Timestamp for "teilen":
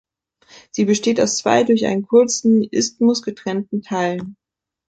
3.83-4.35